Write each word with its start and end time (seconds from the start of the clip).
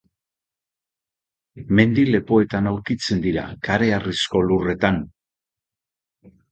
Mendi-lepoetan 1.81 2.71
aurkitzen 2.73 3.23
dira 3.27 3.47
kareharrizko 3.69 4.45
lurretan. 4.51 5.03